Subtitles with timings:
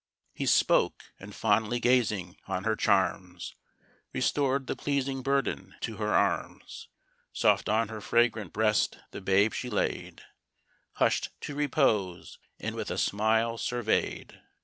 [0.33, 3.53] He spoke, and fondly gazing on her charms,
[4.15, 6.87] Restor'd the pleasing burden to her arms:
[7.33, 10.23] Soft on her fragrant breast the babe she laid,
[10.93, 14.41] Hush'd to repose, and with a smile survey'd.